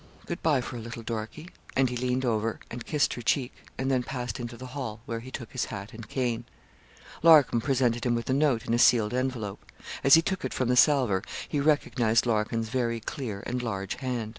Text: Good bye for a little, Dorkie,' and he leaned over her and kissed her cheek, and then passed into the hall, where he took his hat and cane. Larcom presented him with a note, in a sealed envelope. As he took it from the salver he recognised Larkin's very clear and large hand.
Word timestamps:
Good 0.25 0.41
bye 0.41 0.61
for 0.61 0.77
a 0.77 0.79
little, 0.79 1.03
Dorkie,' 1.03 1.51
and 1.75 1.87
he 1.87 1.95
leaned 1.95 2.25
over 2.25 2.53
her 2.53 2.59
and 2.71 2.83
kissed 2.87 3.13
her 3.13 3.21
cheek, 3.21 3.53
and 3.77 3.91
then 3.91 4.01
passed 4.01 4.39
into 4.39 4.57
the 4.57 4.65
hall, 4.73 4.99
where 5.05 5.19
he 5.19 5.29
took 5.29 5.51
his 5.51 5.65
hat 5.65 5.93
and 5.93 6.09
cane. 6.09 6.45
Larcom 7.21 7.61
presented 7.61 8.03
him 8.07 8.15
with 8.15 8.27
a 8.27 8.33
note, 8.33 8.65
in 8.65 8.73
a 8.73 8.79
sealed 8.79 9.13
envelope. 9.13 9.63
As 10.03 10.15
he 10.15 10.23
took 10.23 10.43
it 10.43 10.55
from 10.55 10.69
the 10.69 10.75
salver 10.75 11.21
he 11.47 11.59
recognised 11.59 12.25
Larkin's 12.25 12.69
very 12.69 12.99
clear 12.99 13.43
and 13.45 13.61
large 13.61 13.93
hand. 13.97 14.29